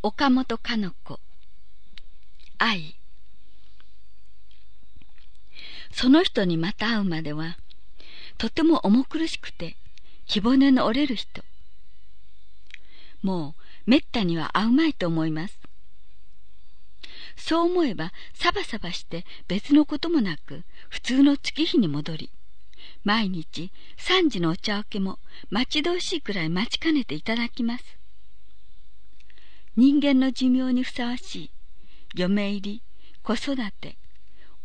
[0.00, 1.18] 岡本かの子。
[2.56, 2.94] 愛。
[5.90, 7.58] その人にまた会うまでは
[8.36, 9.76] とても重苦しくて
[10.26, 11.42] 気骨の折れる人。
[13.22, 15.58] もうめったには会うまいと思います。
[17.36, 22.30] そう思えばサバサバして別のこともなく普通の月日に戻り
[23.02, 25.18] 毎日三時のお茶分けも
[25.50, 27.97] 待ち遠しいくらい待ちかねていただきます。
[29.78, 31.50] 人間の寿命にふさわしい。
[32.12, 32.82] 嫁入り
[33.22, 33.96] 子育て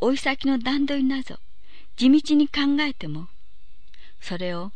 [0.01, 1.37] 老い先の段取りなど
[1.95, 3.27] 地道に考えても
[4.19, 4.71] それを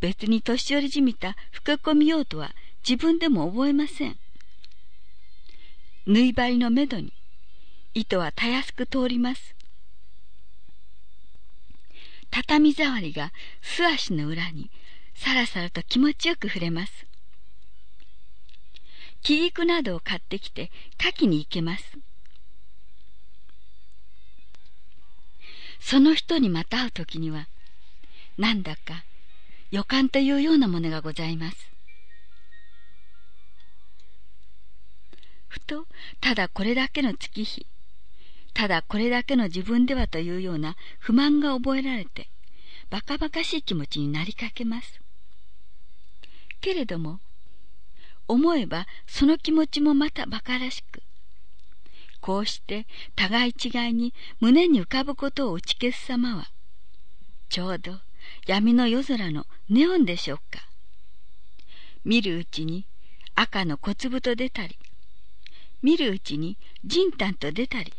[0.00, 2.52] 別に年寄りじみた深込みようとは
[2.88, 4.16] 自分でも覚えません。
[6.06, 7.12] 縫い針のめどに
[7.92, 9.54] 糸はたやすく通ります。
[12.30, 14.70] 畳触りが素足の裏に
[15.14, 17.11] さらさらと気持ちよく触れます。
[19.22, 21.84] 木菊などを買ってきてかきに行けます。
[25.80, 27.48] その人にまた会う時には
[28.38, 29.04] なんだか
[29.70, 31.70] 予感というようなものがございます。
[35.48, 35.86] ふと
[36.20, 37.66] ただこれだけの月日
[38.54, 42.28] ただこれだけの自分ではというような不満が覚えられて
[42.90, 45.00] バカバカしい気持ちになりかけます。
[46.60, 47.20] けれども
[48.32, 51.02] 思えばその気持ちもまたバカらしく
[52.20, 56.50] こうして互い違いに胸に浮かぶことを打ち消す様は
[57.48, 57.98] ちょうど
[58.46, 60.66] 闇の夜空のネオンでしょうか
[62.04, 62.86] 見るうちに
[63.34, 64.78] 赤の小粒と出たり
[65.82, 67.92] 見るうちにじんたんと出たり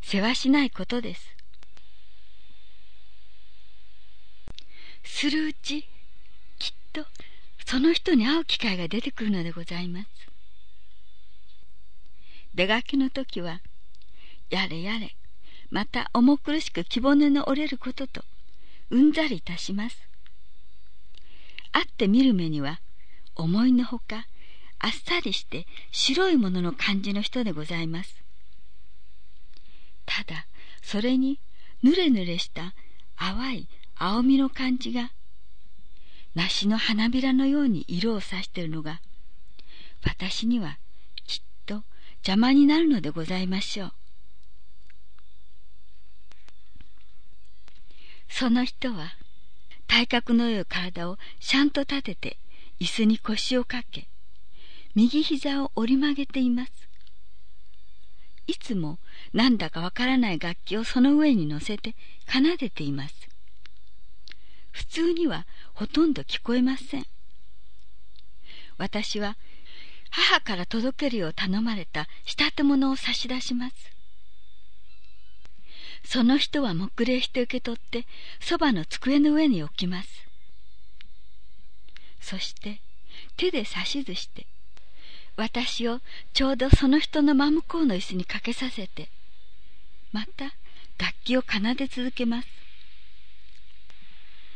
[0.00, 1.36] せわしないことです。
[5.02, 5.82] するうち、
[6.60, 7.04] きっと
[7.66, 10.08] その人に会う機会が出てくるのでございます。
[12.54, 13.60] 出がけの時は、
[14.48, 15.16] やれやれ、
[15.70, 18.24] また重苦しく気骨の折れることと、
[18.90, 19.96] うんざりいたします。
[21.72, 22.80] 会ってみる目には、
[23.34, 24.26] 思いのほか、
[24.78, 28.22] あっさりして白いものの感じの人でございます。
[30.04, 30.46] ただ
[30.82, 31.40] それに
[31.82, 32.74] ぬれぬれした
[33.16, 35.10] 淡い青みの感じが
[36.36, 39.00] 梨の花びらのように色をさしているのが
[40.04, 40.78] 私には
[41.26, 41.82] きっと
[42.18, 43.92] 邪魔になるのでございましょう
[48.28, 49.14] その人は
[49.86, 52.36] 体格の良い体をしゃんと立てて
[52.80, 54.06] 椅子に腰をかけ
[54.94, 56.72] 右膝を折り曲げています
[58.46, 58.98] いつも
[59.32, 61.96] なんだかわからない楽器をその上に乗せて
[62.28, 63.14] 奏でています。
[64.76, 67.06] 普通にはほとんど聞こえません。
[68.78, 69.36] 私は
[70.10, 73.76] 母から届けるよう頼まれた仕立て物を差し出します。
[76.02, 78.06] その人は黙礼して受け取って
[78.40, 80.26] そばの机の上に置きます。
[82.22, 82.80] そして
[83.36, 84.46] 手で指し図して
[85.36, 86.00] 私を
[86.32, 89.10] ちょうどその人の真向こうの椅子にかけさせて
[90.10, 90.46] また
[90.98, 92.48] 楽器を奏で続けます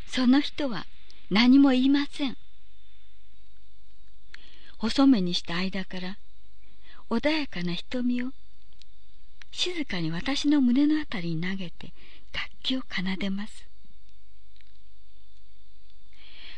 [0.07, 0.87] その人は
[1.31, 2.37] 何も言いません。
[4.79, 6.19] 細めにした間から
[7.09, 8.31] 穏やかな瞳を
[9.53, 11.93] 静かに私の胸のあたりに投げて
[12.33, 13.69] 楽器を奏でます。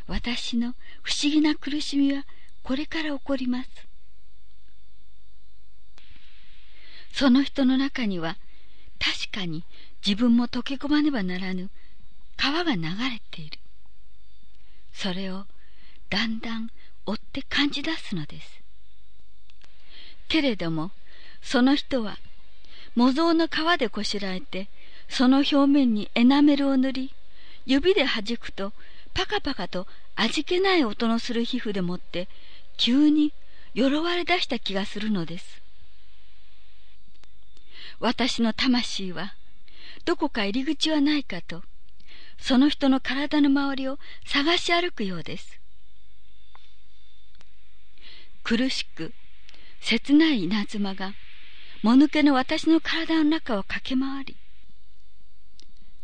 [0.07, 2.25] 私の不思議な苦しみは
[2.63, 3.71] これから起こります。
[7.13, 8.39] その人の中には
[8.99, 9.65] 確かに
[10.07, 11.69] 自分も溶け込まねばならぬ
[12.39, 13.62] 川が流れている。
[14.93, 15.47] それを
[16.11, 16.71] だんだん
[17.07, 18.61] 追って感じ出すのです。
[20.29, 20.91] けれども
[21.43, 22.19] その人は
[22.95, 24.69] 模造の皮でこしらえて
[25.09, 27.15] その表面にエナメルを塗り
[27.67, 28.73] 指で弾くと
[29.15, 32.29] パカパカと味気ない音のする皮膚でもって
[32.77, 33.33] 急に
[33.75, 35.63] よわれ出した気がするのです。
[38.01, 39.35] 私の魂は
[40.05, 41.63] どこか入り口はないかと
[42.43, 45.61] その人の体の周りを探し歩くようです。
[48.43, 49.13] 苦しく
[49.81, 51.15] 切ない稲妻が
[51.83, 54.37] もぬけの私の体の中を駆け回り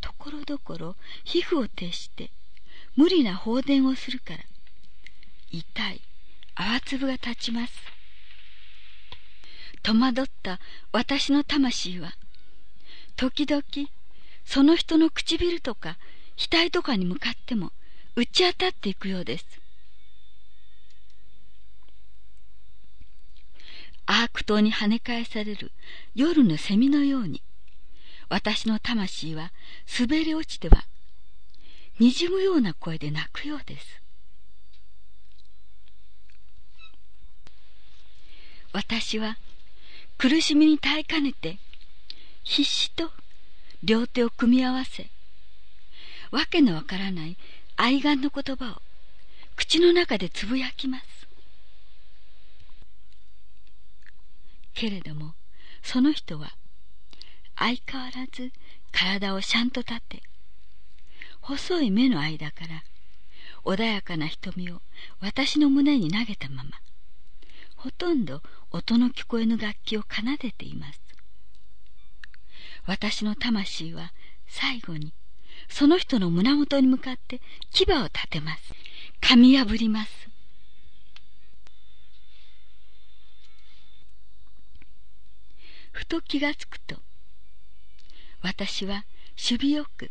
[0.00, 2.30] ところどころ皮膚を徹して
[2.94, 4.38] 無理な放電をするから
[5.50, 6.00] 痛い
[6.54, 7.72] 泡粒が立ちます。
[9.82, 10.60] 戸惑った
[10.92, 12.12] 私の魂は
[13.16, 13.62] 時々
[14.44, 15.98] その人の唇とか
[16.38, 17.72] 額とかに向かっても
[18.16, 19.44] 打ち当たっていくようです
[24.48, 25.70] 頭に跳ね返される
[26.14, 27.42] 夜の蝉のように、
[28.30, 29.52] 私の魂は
[29.98, 30.86] 滑り落ちては、
[31.98, 34.02] にじむような声で泣くようです。
[38.72, 39.36] 私は
[40.16, 41.58] 苦しみに耐えかねて、
[42.44, 43.10] 必死と
[43.82, 45.10] 両手を組み合わせ、
[46.30, 47.36] わけのわからない
[47.76, 48.82] 愛願の言葉を
[49.56, 51.04] 口の中でつぶやきます。
[54.74, 55.34] けれども、
[55.82, 56.54] その人は
[57.56, 58.52] 相変わらず
[58.92, 60.22] 体をしゃんと立て、
[61.40, 62.84] 細い目の間から
[63.64, 64.80] 穏やかな瞳を
[65.20, 66.70] 私の胸に投げたまま、
[67.76, 71.00] ほとんど音の聞こえぬ楽器を奏でています。
[72.86, 74.12] 私の魂は
[74.46, 75.12] 最後に
[75.68, 78.74] その人の胸元に向かって牙を立てます。
[79.20, 80.28] 噛み破ります。
[85.92, 86.96] ふと気がつくと、
[88.40, 89.04] 私は
[89.36, 90.10] 守備よく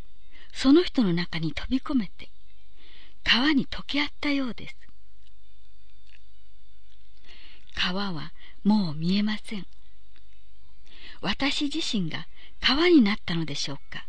[0.53, 2.29] その人の中に飛び込めて
[3.23, 4.75] 川に溶け合ったようです。
[7.75, 8.33] 川は
[8.63, 9.65] もう見えません。
[11.21, 12.27] 私自身が
[12.61, 14.07] 川になったのでしょうか。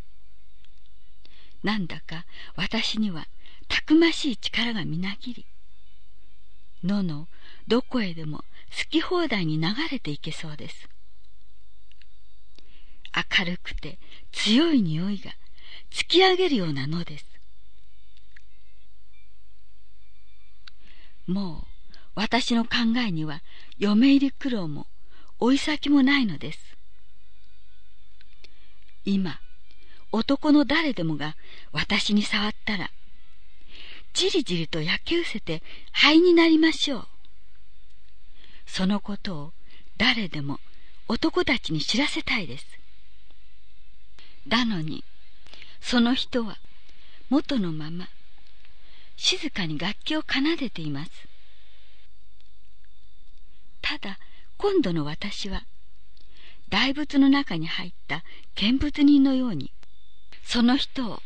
[1.63, 2.25] なんだか
[2.57, 3.27] 私には
[3.69, 5.47] たくましい力がみなぎり、
[6.85, 7.29] 野の
[7.67, 8.45] どこへでも好
[8.91, 10.89] き放題に流れていけそうです。
[13.39, 13.99] 明るくて
[14.33, 15.33] 強い匂いが
[15.91, 17.27] 突き上げるような野です。
[21.27, 21.67] もう
[22.15, 22.71] 私の考
[23.07, 23.43] えには
[23.79, 24.87] 嫁入り苦労も
[25.39, 26.77] 追い先もないのです。
[29.05, 29.41] 今、
[30.11, 31.37] 男の誰でもが
[31.73, 32.91] 私に触ったら、
[34.15, 35.63] じりじりと焼き失せて
[35.93, 37.09] 灰になりましょう。
[38.67, 39.53] そのことを
[39.97, 40.61] 誰でも
[41.09, 42.67] 男たちに知らせたいです。
[44.47, 45.05] だのに、
[45.81, 46.59] その人は
[47.29, 48.09] 元のまま、
[49.17, 50.27] 静かに楽器を奏
[50.59, 51.11] でています。
[53.83, 54.19] ただ、
[54.57, 55.65] 今度の私は、
[56.69, 58.25] 大仏の中に入った
[58.55, 59.73] 見物人のように、
[60.51, 61.23] その人を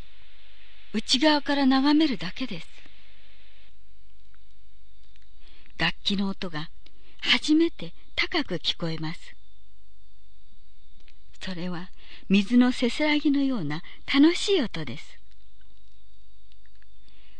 [0.92, 2.66] 内側から眺めるだけです。
[5.78, 6.70] 楽器の音が
[7.20, 9.20] 初めて高く聞こえます。
[11.40, 11.90] それは
[12.28, 15.20] 水のせせらぎのような楽しい音です。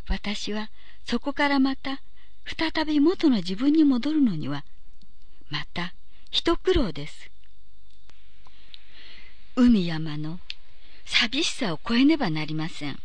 [0.08, 0.70] 私は
[1.04, 2.00] そこからまた
[2.46, 4.64] 再び元の自分に戻るのには
[5.50, 5.94] また
[6.30, 7.28] 一苦労です。
[9.56, 10.38] 海山の
[11.04, 12.98] 寂しさを超えねばなりません。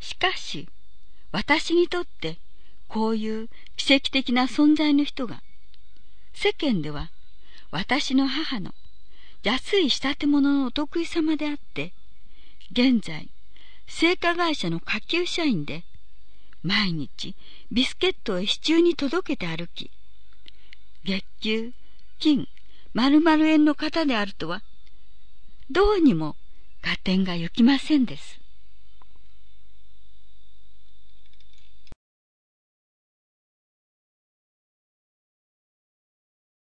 [0.00, 0.68] しかし、
[1.32, 2.38] 私にとって
[2.88, 5.42] こういう奇跡的な存在の人が、
[6.32, 7.10] 世間では
[7.70, 8.72] 私の母の
[9.42, 11.92] 安い仕立て物のお得意様であって、
[12.70, 13.28] 現在、
[13.86, 15.84] 製菓会社の下級社員で、
[16.62, 17.34] 毎日
[17.70, 19.90] ビスケットを支柱に届けて歩き、
[21.04, 21.72] 月給、
[22.24, 22.48] 金、
[22.94, 24.62] 〇〇円の方であるとは、
[25.70, 26.36] どうにも
[26.82, 28.43] 合点が行きませんです。